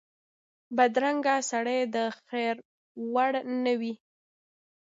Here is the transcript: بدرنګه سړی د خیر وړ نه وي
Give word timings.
بدرنګه 0.75 1.35
سړی 1.51 1.79
د 1.95 1.97
خیر 2.27 2.55
وړ 3.13 3.31
نه 3.63 3.73
وي 3.79 3.93